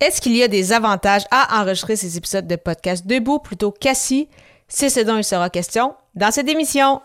Est-ce 0.00 0.22
qu'il 0.22 0.34
y 0.34 0.42
a 0.42 0.48
des 0.48 0.72
avantages 0.72 1.26
à 1.30 1.60
enregistrer 1.60 1.94
ces 1.94 2.16
épisodes 2.16 2.46
de 2.46 2.56
podcast 2.56 3.06
debout 3.06 3.38
plutôt 3.38 3.70
qu'assis? 3.70 4.30
C'est 4.66 4.88
ce 4.88 5.00
dont 5.00 5.18
il 5.18 5.24
sera 5.24 5.50
question 5.50 5.94
dans 6.14 6.30
cette 6.30 6.48
émission. 6.48 7.02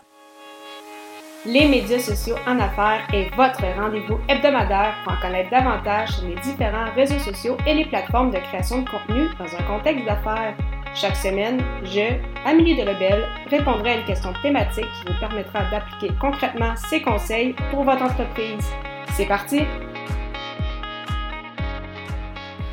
Les 1.44 1.68
médias 1.68 1.98
sociaux 1.98 2.36
en 2.46 2.58
affaires 2.58 3.06
est 3.12 3.28
votre 3.36 3.62
rendez-vous 3.78 4.18
hebdomadaire 4.30 4.94
pour 5.04 5.12
en 5.12 5.20
connaître 5.20 5.50
davantage 5.50 6.08
sur 6.08 6.26
les 6.26 6.36
différents 6.36 6.90
réseaux 6.94 7.18
sociaux 7.18 7.58
et 7.66 7.74
les 7.74 7.84
plateformes 7.84 8.30
de 8.30 8.38
création 8.38 8.80
de 8.80 8.88
contenu 8.88 9.28
dans 9.38 9.54
un 9.54 9.62
contexte 9.64 10.06
d'affaires. 10.06 10.56
Chaque 10.94 11.16
semaine, 11.16 11.62
je, 11.84 12.16
Amélie 12.46 12.76
Delebel, 12.76 13.26
répondrai 13.50 13.90
à 13.90 13.96
une 13.98 14.06
question 14.06 14.32
thématique 14.40 14.86
qui 14.86 15.12
vous 15.12 15.20
permettra 15.20 15.70
d'appliquer 15.70 16.14
concrètement 16.18 16.74
ces 16.88 17.02
conseils 17.02 17.54
pour 17.70 17.84
votre 17.84 18.02
entreprise. 18.02 18.64
C'est 19.14 19.26
parti! 19.26 19.60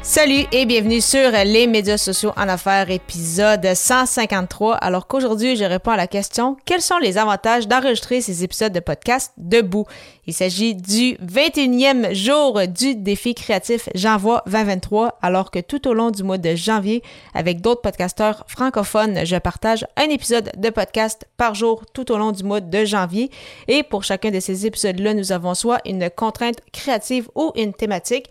Salut 0.06 0.44
et 0.52 0.66
bienvenue 0.66 1.00
sur 1.00 1.32
les 1.32 1.66
médias 1.66 1.98
sociaux 1.98 2.34
en 2.36 2.50
affaires, 2.50 2.92
épisode 2.92 3.74
153. 3.74 4.76
Alors 4.76 5.08
qu'aujourd'hui, 5.08 5.56
je 5.56 5.64
réponds 5.64 5.92
à 5.92 5.98
la 5.98 6.08
question 6.08 6.58
quels 6.66 6.82
sont 6.82 6.98
les 6.98 7.18
avantages 7.18 7.70
d'enregistrer 7.70 8.20
ces 8.20 8.44
épisodes 8.44 8.74
de 8.74 8.82
podcast 8.82 9.32
debout? 9.38 9.86
Il 10.28 10.34
s'agit 10.34 10.76
du 10.76 11.14
21e 11.26 12.14
jour 12.14 12.68
du 12.68 12.96
défi 12.96 13.34
créatif 13.34 13.88
J'envoie 13.96 14.44
2023, 14.46 15.20
alors 15.22 15.52
que 15.52 15.60
tout 15.60 15.88
au 15.88 15.94
long 15.94 16.12
du 16.12 16.22
mois 16.24 16.38
de 16.38 16.54
janvier, 16.54 17.02
avec 17.34 17.62
d'autres 17.62 17.82
podcasteurs 17.82 18.44
francophones, 18.50 19.26
je 19.26 19.38
partage 19.38 19.88
un 19.96 20.10
épisode 20.10 20.52
de 20.58 20.70
podcast 20.70 21.26
par 21.38 21.56
jour 21.56 21.86
tout 21.94 22.12
au 22.12 22.18
long 22.18 22.34
du 22.34 22.44
mois 22.44 22.60
de 22.60 22.84
janvier. 22.84 23.32
Et 23.70 23.84
pour 23.84 24.04
chacun 24.04 24.32
de 24.32 24.42
ces 24.42 24.66
épisodes-là, 24.66 25.14
nous 25.14 25.32
avons 25.32 25.54
soit 25.54 25.80
une 25.86 26.10
contrainte 26.10 26.60
créative 26.74 27.30
ou 27.36 27.54
une 27.56 27.74
thématique. 27.74 28.30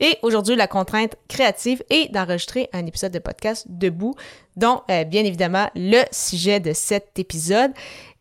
Et 0.00 0.16
aujourd'hui, 0.22 0.56
la 0.56 0.66
contrainte 0.66 1.14
créative 1.28 1.82
est 1.90 2.10
d'enregistrer 2.10 2.70
un 2.72 2.86
épisode 2.86 3.12
de 3.12 3.18
podcast 3.18 3.66
debout, 3.68 4.14
dont 4.56 4.80
euh, 4.90 5.04
bien 5.04 5.24
évidemment 5.24 5.68
le 5.74 6.02
sujet 6.10 6.58
de 6.58 6.72
cet 6.72 7.18
épisode. 7.18 7.70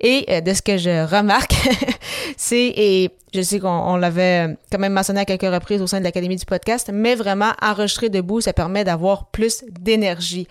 Et 0.02 0.26
euh, 0.30 0.42
de 0.42 0.54
ce 0.54 0.62
que 0.62 0.78
je 0.78 1.06
remarque, 1.10 1.56
c'est, 2.38 2.74
et 2.76 3.12
je 3.34 3.42
sais 3.42 3.60
qu'on 3.60 3.96
l'avait 3.96 4.58
quand 4.72 4.80
même 4.80 4.94
mentionné 4.94 5.22
à 5.22 5.26
quelques 5.26 5.54
reprises 5.54 5.82
au 5.82 5.88
sein 5.88 6.00
de 6.00 6.04
l'Académie 6.04 6.36
du 6.36 6.46
podcast, 6.46 6.90
mais 6.94 7.16
vraiment 7.16 7.54
enregistrer 7.62 8.10
debout, 8.10 8.42
ça 8.42 8.52
permet 8.52 8.84
d'avoir 8.84 9.28
plus 9.28 9.64
d'énergie. 9.70 10.48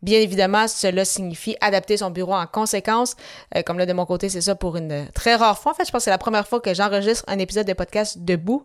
Bien 0.00 0.20
évidemment, 0.20 0.68
cela 0.68 1.04
signifie 1.04 1.56
adapter 1.60 1.96
son 1.96 2.10
bureau 2.10 2.34
en 2.34 2.46
conséquence. 2.46 3.16
Euh, 3.56 3.62
comme 3.62 3.78
là, 3.78 3.86
de 3.86 3.92
mon 3.92 4.06
côté, 4.06 4.28
c'est 4.28 4.40
ça 4.40 4.54
pour 4.54 4.76
une 4.76 5.08
très 5.12 5.34
rare 5.34 5.58
fois. 5.58 5.72
En 5.72 5.74
fait, 5.74 5.84
je 5.84 5.90
pense 5.90 6.00
que 6.00 6.04
c'est 6.04 6.10
la 6.10 6.18
première 6.18 6.46
fois 6.46 6.60
que 6.60 6.72
j'enregistre 6.72 7.24
un 7.26 7.40
épisode 7.40 7.66
de 7.66 7.72
podcast 7.72 8.18
debout. 8.18 8.62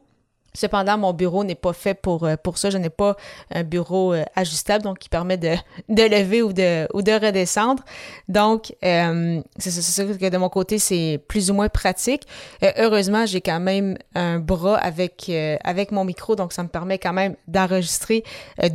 Cependant, 0.56 1.00
mon 1.00 1.14
bureau 1.14 1.44
n'est 1.44 1.56
pas 1.56 1.74
fait 1.74 1.96
pour, 1.96 2.26
euh, 2.26 2.36
pour 2.36 2.60
ça. 2.60 2.70
Je 2.70 2.78
n'ai 2.78 2.92
pas 2.92 3.18
un 3.50 3.64
bureau 3.64 4.14
euh, 4.14 4.24
ajustable, 4.36 4.84
donc 4.84 5.00
qui 5.00 5.10
permet 5.10 5.36
de, 5.36 5.56
de 5.90 6.04
lever 6.04 6.44
ou 6.44 6.54
de, 6.54 6.88
ou 6.94 7.02
de 7.02 7.12
redescendre. 7.12 7.84
Donc, 8.28 8.76
euh, 8.86 9.42
c'est 9.58 9.72
sûr 9.72 10.16
que 10.16 10.30
de 10.30 10.38
mon 10.38 10.50
côté, 10.50 10.78
c'est 10.78 11.20
plus 11.28 11.50
ou 11.50 11.56
moins 11.56 11.70
pratique. 11.70 12.28
Euh, 12.62 12.72
heureusement, 12.78 13.26
j'ai 13.26 13.42
quand 13.42 13.60
même 13.60 13.98
un 14.14 14.38
bras 14.38 14.78
avec, 14.78 15.32
avec 15.64 15.92
mon 15.92 16.06
micro, 16.06 16.36
donc 16.36 16.54
ça 16.54 16.62
me 16.62 16.68
permet 16.68 17.00
quand 17.00 17.14
même 17.14 17.36
d'enregistrer 17.48 18.24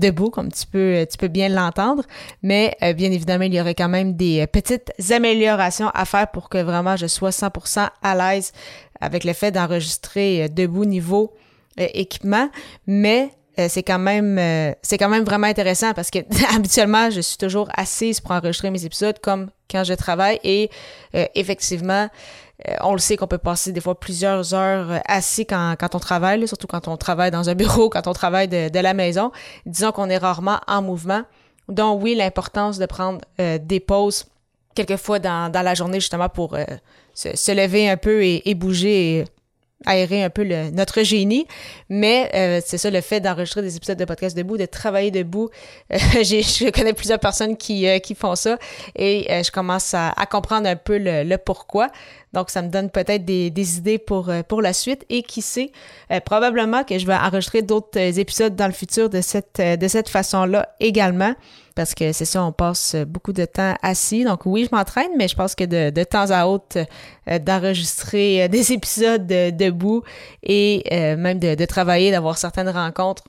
debout, 0.01 0.31
comme 0.31 0.51
tu 0.51 0.67
peux, 0.67 1.07
tu 1.09 1.17
peux 1.17 1.29
bien 1.29 1.49
l'entendre. 1.49 2.03
Mais 2.43 2.77
bien 2.81 3.13
évidemment, 3.13 3.45
il 3.45 3.55
y 3.55 3.61
aurait 3.61 3.77
quand 3.77 3.89
même 3.89 4.15
des 4.15 4.47
petites 4.49 4.93
améliorations 5.11 5.91
à 5.95 6.05
faire 6.05 6.29
pour 6.29 6.49
que 6.49 6.59
vraiment 6.59 6.97
je 6.97 7.07
sois 7.07 7.31
100% 7.31 7.89
à 8.03 8.15
l'aise 8.15 8.53
avec 9.01 9.25
le 9.25 9.33
fait 9.33 9.53
d'enregistrer 9.53 10.49
debout 10.49 10.85
niveau 10.85 11.33
équipement, 11.79 12.51
mais 12.87 13.31
euh, 13.59 13.67
c'est 13.69 13.83
quand 13.83 13.99
même 13.99 14.39
euh, 14.39 14.73
c'est 14.83 14.99
quand 14.99 15.09
même 15.09 15.25
vraiment 15.25 15.49
intéressant 15.49 15.93
parce 15.93 16.11
que 16.11 16.19
habituellement 16.55 17.11
je 17.11 17.21
suis 17.21 17.37
toujours 17.37 17.69
assise 17.77 18.21
pour 18.21 18.31
enregistrer 18.31 18.71
mes 18.71 18.85
épisodes 18.85 19.19
comme 19.21 19.51
quand 19.71 19.85
je 19.85 19.95
travaille 19.95 20.39
et 20.45 20.71
effectivement 21.13 22.09
on 22.81 22.93
le 22.93 22.99
sait 22.99 23.17
qu'on 23.17 23.27
peut 23.27 23.39
passer 23.39 23.71
des 23.71 23.81
fois 23.81 23.99
plusieurs 24.01 24.55
heures 24.55 25.01
assis 25.07 25.47
quand, 25.47 25.77
quand 25.79 25.95
on 25.95 26.01
travaille, 26.01 26.49
surtout 26.49 26.67
quand 26.67 26.89
on 26.89 26.97
travaille 26.97 27.31
dans 27.31 27.51
un 27.51 27.55
bureau, 27.55 27.89
quand 27.91 28.07
on 28.07 28.13
travaille 28.13 28.49
de, 28.49 28.69
de 28.69 28.79
la 28.81 28.95
maison. 28.95 29.31
Disons 29.67 29.93
qu'on 29.93 30.09
est 30.09 30.19
rarement 30.19 30.59
en 30.67 30.83
mouvement. 30.83 31.23
Donc 31.69 32.03
oui, 32.03 32.15
l'importance 32.15 32.79
de 32.79 32.87
prendre 32.87 33.21
des 33.39 33.81
pauses 33.81 34.25
quelquefois 34.75 35.19
dans, 35.19 35.53
dans 35.53 35.63
la 35.63 35.75
journée 35.75 36.01
justement 36.01 36.29
pour 36.31 36.57
se, 37.15 37.37
se, 37.37 37.53
lever 37.53 37.91
un 37.91 37.97
peu 37.99 38.25
et, 38.25 38.49
et 38.49 38.55
bouger 38.55 39.19
et 39.19 39.25
aérer 39.87 40.25
un 40.25 40.31
peu 40.31 40.45
notre 40.73 41.03
génie, 41.03 41.47
mais 41.89 42.31
euh, 42.35 42.61
c'est 42.65 42.79
ça 42.79 42.91
le 42.91 43.01
fait 43.01 43.21
d'enregistrer 43.21 43.63
des 43.63 43.77
épisodes 43.77 43.99
de 43.99 44.05
podcast 44.05 44.37
debout, 44.37 44.57
de 44.57 44.67
travailler 44.67 45.11
debout. 45.11 45.51
Euh, 45.91 46.23
je 46.23 46.71
connais 46.71 46.93
plusieurs 46.93 47.19
personnes 47.19 47.57
qui, 47.57 47.87
euh, 47.87 47.99
qui 47.99 48.15
font 48.15 48.35
ça 48.35 48.59
et 48.95 49.27
je 49.43 49.51
commence 49.51 49.95
à, 49.95 50.13
comprendre 50.31 50.69
un 50.69 50.77
peu 50.77 50.99
le, 50.99 51.37
pourquoi. 51.37 51.89
Donc 52.33 52.51
ça 52.51 52.63
me 52.63 52.69
donne 52.69 52.91
peut-être 52.91 53.25
des, 53.25 53.51
des, 53.51 53.79
idées 53.79 53.99
pour, 53.99 54.31
pour 54.49 54.63
la 54.63 54.73
suite 54.73 55.05
et 55.09 55.23
qui 55.23 55.43
sait, 55.43 55.73
probablement 56.25 56.85
que 56.85 56.99
je 56.99 57.07
vais 57.07 57.15
enregistrer 57.15 57.63
d'autres 57.63 57.99
épisodes 58.19 58.55
dans 58.55 58.67
le 58.67 58.73
futur 58.73 59.09
de 59.09 59.21
cette, 59.21 59.61
de 59.61 59.89
cette 59.89 60.09
façon-là 60.09 60.69
également 60.81 61.35
parce 61.79 61.95
que 61.95 62.13
c'est 62.13 62.25
ça, 62.25 62.43
on 62.43 62.51
passe 62.51 62.97
beaucoup 63.07 63.33
de 63.33 63.45
temps 63.45 63.77
assis. 63.83 64.25
Donc 64.25 64.41
oui, 64.47 64.67
je 64.69 64.75
m'entraîne, 64.75 65.13
mais 65.17 65.29
je 65.29 65.37
pense 65.37 65.55
que 65.55 65.63
de, 65.63 65.91
de 65.91 66.03
temps 66.03 66.29
à 66.33 66.47
autre, 66.47 66.77
euh, 67.31 67.39
d'enregistrer 67.39 68.43
euh, 68.43 68.49
des 68.49 68.73
épisodes 68.79 69.27
debout 69.71 70.03
et 70.43 70.85
euh, 70.93 71.17
même 71.17 71.39
de, 71.39 71.65
travailler, 71.65 72.11
d'avoir 72.11 72.39
certaines 72.39 72.69
rencontres 72.69 73.25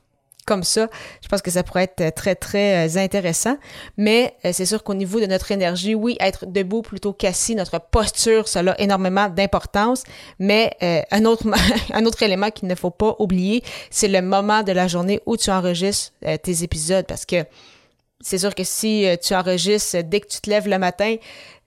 comme 0.46 0.64
ça, 0.64 0.88
je 1.22 1.28
pense 1.28 1.44
que 1.44 1.52
ça 1.52 1.62
pourrait 1.62 1.84
être 1.96 2.16
très, 2.16 2.34
très 2.34 2.98
intéressant. 2.98 3.56
Mais 3.98 4.34
c'est 4.52 4.66
sûr 4.66 4.84
qu'au 4.84 4.96
niveau 4.96 5.20
de 5.20 5.28
notre 5.28 5.52
énergie, 5.52 5.94
oui, 5.94 6.18
être 6.20 6.48
debout 6.48 6.82
plutôt 6.82 7.14
qu'assis, 7.14 7.54
notre 7.54 7.80
posture, 7.80 8.48
cela 8.48 8.72
a 8.72 8.82
énormément 8.82 9.30
d'importance. 9.30 10.06
Mais 10.40 10.76
un, 11.12 11.26
autre, 11.26 11.46
un 11.94 12.04
autre 12.06 12.24
élément 12.24 12.50
qu'il 12.50 12.68
ne 12.68 12.74
faut 12.74 12.90
pas 12.90 13.16
oublier, 13.20 13.64
c'est 13.92 14.08
le 14.08 14.24
moment 14.24 14.64
de 14.64 14.72
la 14.72 14.88
journée 14.88 15.22
où 15.28 15.38
tu 15.38 15.52
enregistres 15.52 16.14
tes 16.42 16.64
épisodes. 16.64 17.06
Parce 17.06 17.28
que 17.28 17.46
c'est 18.22 18.38
sûr 18.38 18.54
que 18.54 18.64
si 18.64 19.06
euh, 19.06 19.16
tu 19.16 19.34
enregistres 19.34 20.04
dès 20.04 20.20
que 20.20 20.28
tu 20.28 20.42
te 20.42 20.50
lèves 20.50 20.68
le 20.68 20.78
matin, 20.78 21.16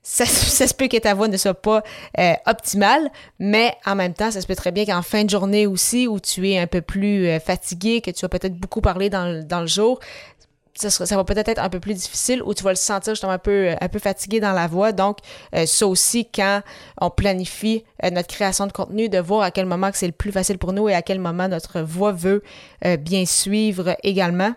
ça, 0.02 0.26
ça, 0.26 0.66
se 0.66 0.74
peut 0.74 0.88
que 0.88 0.96
ta 0.96 1.14
voix 1.14 1.28
ne 1.28 1.36
soit 1.36 1.54
pas 1.54 1.82
euh, 2.18 2.32
optimale, 2.46 3.10
mais 3.38 3.74
en 3.86 3.94
même 3.94 4.14
temps, 4.14 4.30
ça 4.30 4.40
se 4.40 4.46
peut 4.46 4.56
très 4.56 4.72
bien 4.72 4.84
qu'en 4.84 5.02
fin 5.02 5.24
de 5.24 5.30
journée 5.30 5.66
aussi, 5.66 6.06
où 6.06 6.20
tu 6.20 6.48
es 6.50 6.58
un 6.58 6.66
peu 6.66 6.80
plus 6.80 7.26
euh, 7.28 7.40
fatigué, 7.40 8.00
que 8.00 8.10
tu 8.10 8.22
vas 8.22 8.28
peut-être 8.28 8.56
beaucoup 8.56 8.80
parler 8.80 9.10
dans, 9.10 9.26
le, 9.26 9.44
dans 9.44 9.60
le 9.60 9.66
jour, 9.66 10.00
ça, 10.74 10.88
sera, 10.88 11.04
ça 11.04 11.16
va 11.16 11.24
peut-être 11.24 11.48
être 11.48 11.62
un 11.62 11.68
peu 11.68 11.80
plus 11.80 11.92
difficile 11.92 12.42
ou 12.42 12.54
tu 12.54 12.64
vas 12.64 12.70
le 12.70 12.76
sentir 12.76 13.12
justement 13.12 13.32
un 13.32 13.38
peu, 13.38 13.74
un 13.78 13.88
peu 13.88 13.98
fatigué 13.98 14.40
dans 14.40 14.52
la 14.52 14.66
voix. 14.66 14.92
Donc, 14.92 15.18
euh, 15.54 15.66
ça 15.66 15.86
aussi, 15.86 16.26
quand 16.26 16.62
on 16.98 17.10
planifie 17.10 17.84
notre 18.10 18.28
création 18.28 18.66
de 18.66 18.72
contenu, 18.72 19.10
de 19.10 19.18
voir 19.18 19.42
à 19.42 19.50
quel 19.50 19.66
moment 19.66 19.90
que 19.90 19.98
c'est 19.98 20.06
le 20.06 20.12
plus 20.12 20.32
facile 20.32 20.56
pour 20.56 20.72
nous 20.72 20.88
et 20.88 20.94
à 20.94 21.02
quel 21.02 21.20
moment 21.20 21.46
notre 21.46 21.82
voix 21.82 22.12
veut 22.12 22.42
bien 22.98 23.26
suivre 23.26 23.96
également. 24.02 24.54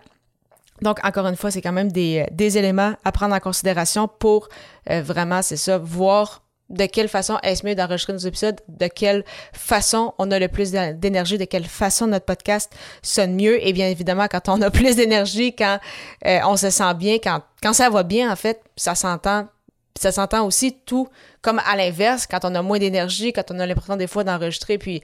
Donc, 0.82 1.04
encore 1.04 1.26
une 1.26 1.36
fois, 1.36 1.50
c'est 1.50 1.62
quand 1.62 1.72
même 1.72 1.90
des, 1.90 2.26
des, 2.30 2.58
éléments 2.58 2.94
à 3.04 3.12
prendre 3.12 3.34
en 3.34 3.40
considération 3.40 4.08
pour 4.08 4.48
euh, 4.90 5.02
vraiment, 5.02 5.42
c'est 5.42 5.56
ça, 5.56 5.78
voir 5.78 6.42
de 6.68 6.86
quelle 6.86 7.08
façon 7.08 7.38
est-ce 7.42 7.64
mieux 7.64 7.74
d'enregistrer 7.74 8.12
nos 8.12 8.18
épisodes, 8.18 8.60
de 8.68 8.86
quelle 8.88 9.24
façon 9.52 10.14
on 10.18 10.30
a 10.30 10.38
le 10.38 10.48
plus 10.48 10.72
d'énergie, 10.72 11.38
de 11.38 11.44
quelle 11.44 11.64
façon 11.64 12.08
notre 12.08 12.24
podcast 12.24 12.72
sonne 13.02 13.36
mieux. 13.36 13.64
Et 13.64 13.72
bien 13.72 13.88
évidemment, 13.88 14.26
quand 14.28 14.48
on 14.48 14.60
a 14.62 14.70
plus 14.72 14.96
d'énergie, 14.96 15.54
quand 15.54 15.78
euh, 16.26 16.40
on 16.44 16.56
se 16.56 16.70
sent 16.70 16.94
bien, 16.94 17.18
quand, 17.22 17.42
quand 17.62 17.72
ça 17.72 17.88
va 17.88 18.02
bien, 18.02 18.30
en 18.30 18.36
fait, 18.36 18.62
ça 18.76 18.94
s'entend. 18.94 19.48
Ça 19.98 20.12
s'entend 20.12 20.44
aussi 20.44 20.76
tout 20.84 21.08
comme 21.40 21.58
à 21.64 21.74
l'inverse, 21.74 22.26
quand 22.26 22.44
on 22.44 22.54
a 22.54 22.60
moins 22.60 22.78
d'énergie, 22.78 23.32
quand 23.32 23.50
on 23.50 23.58
a 23.60 23.66
l'impression 23.66 23.96
des 23.96 24.06
fois 24.06 24.24
d'enregistrer, 24.24 24.76
puis 24.76 25.02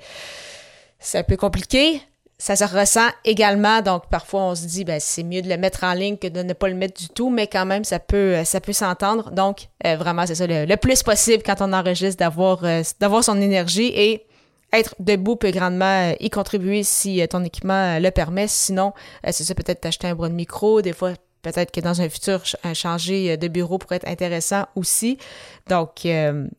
c'est 0.98 1.18
un 1.18 1.22
peu 1.22 1.38
compliqué 1.38 2.02
ça 2.38 2.56
se 2.56 2.64
ressent 2.64 3.08
également. 3.24 3.82
Donc, 3.82 4.08
parfois, 4.10 4.42
on 4.42 4.54
se 4.54 4.66
dit, 4.66 4.84
ben, 4.84 4.98
c'est 5.00 5.22
mieux 5.22 5.42
de 5.42 5.48
le 5.48 5.56
mettre 5.56 5.84
en 5.84 5.92
ligne 5.92 6.16
que 6.16 6.26
de 6.26 6.42
ne 6.42 6.52
pas 6.52 6.68
le 6.68 6.74
mettre 6.74 7.00
du 7.00 7.08
tout, 7.08 7.30
mais 7.30 7.46
quand 7.46 7.66
même, 7.66 7.84
ça 7.84 8.00
peut, 8.00 8.36
euh, 8.36 8.44
ça 8.44 8.60
peut 8.60 8.72
s'entendre. 8.72 9.30
Donc, 9.30 9.68
euh, 9.86 9.96
vraiment, 9.96 10.26
c'est 10.26 10.34
ça, 10.34 10.46
le, 10.48 10.76
plus 10.76 11.02
possible 11.02 11.42
quand 11.44 11.60
on 11.60 11.72
enregistre, 11.72 12.18
d'avoir, 12.18 12.64
euh, 12.64 12.82
d'avoir 12.98 13.22
son 13.22 13.40
énergie 13.40 13.92
et 13.94 14.26
être 14.72 14.94
debout 14.98 15.36
peut 15.36 15.50
grandement 15.50 16.14
y 16.18 16.30
contribuer 16.30 16.82
si 16.82 17.26
ton 17.28 17.44
équipement 17.44 17.98
le 17.98 18.10
permet. 18.10 18.48
Sinon, 18.48 18.94
c'est 19.22 19.44
ça, 19.44 19.54
peut-être 19.54 19.82
t'acheter 19.82 20.08
un 20.08 20.14
bras 20.14 20.30
de 20.30 20.34
micro. 20.34 20.80
Des 20.80 20.94
fois, 20.94 21.12
peut-être 21.42 21.70
que 21.70 21.80
dans 21.80 22.00
un 22.00 22.08
futur, 22.08 22.42
changer 22.74 23.36
de 23.36 23.48
bureau 23.48 23.78
pourrait 23.78 23.96
être 23.96 24.08
intéressant 24.08 24.66
aussi. 24.76 25.18
Donc, 25.68 26.06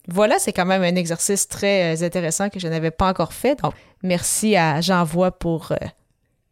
voilà, 0.08 0.40
c'est 0.40 0.54
quand 0.54 0.66
même 0.66 0.84
un 0.84 0.96
exercice 0.96 1.48
très 1.48 2.04
intéressant 2.04 2.50
que 2.50 2.60
je 2.60 2.68
n'avais 2.68 2.92
pas 2.92 3.08
encore 3.08 3.34
fait. 3.34 3.60
Donc, 3.62 3.74
Merci 4.04 4.58
à 4.58 4.82
J'envoie 4.82 5.32
pour, 5.32 5.72
euh, 5.72 5.88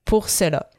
pour 0.06 0.30
cela. 0.30 0.70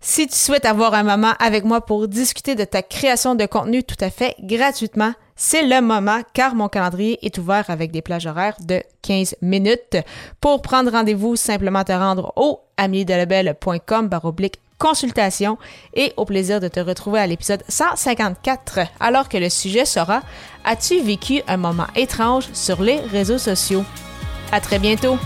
Si 0.00 0.26
tu 0.26 0.34
souhaites 0.34 0.66
avoir 0.66 0.92
un 0.92 1.04
moment 1.04 1.32
avec 1.38 1.64
moi 1.64 1.80
pour 1.80 2.08
discuter 2.08 2.54
de 2.54 2.64
ta 2.64 2.82
création 2.82 3.34
de 3.34 3.46
contenu 3.46 3.82
tout 3.82 3.96
à 4.00 4.10
fait 4.10 4.34
gratuitement, 4.40 5.12
c'est 5.36 5.62
le 5.62 5.80
moment 5.80 6.20
car 6.34 6.54
mon 6.54 6.68
calendrier 6.68 7.24
est 7.24 7.38
ouvert 7.38 7.70
avec 7.70 7.92
des 7.92 8.02
plages 8.02 8.26
horaires 8.26 8.56
de 8.60 8.82
15 9.02 9.36
minutes. 9.40 9.96
Pour 10.40 10.62
prendre 10.62 10.90
rendez-vous, 10.90 11.36
simplement 11.36 11.84
te 11.84 11.92
rendre 11.92 12.32
au 12.36 12.60
amiedelabel.com 12.76 14.08
baroblique 14.08 14.60
consultation 14.78 15.58
et 15.94 16.12
au 16.16 16.24
plaisir 16.24 16.60
de 16.60 16.68
te 16.68 16.80
retrouver 16.80 17.20
à 17.20 17.26
l'épisode 17.26 17.62
154 17.68 18.80
alors 19.00 19.28
que 19.28 19.38
le 19.38 19.48
sujet 19.48 19.84
sera 19.84 20.22
As-tu 20.64 21.00
vécu 21.00 21.42
un 21.48 21.56
moment 21.56 21.86
étrange 21.94 22.48
sur 22.52 22.82
les 22.82 22.98
réseaux 22.98 23.38
sociaux? 23.38 23.84
À 24.52 24.60
très 24.60 24.78
bientôt! 24.78 25.18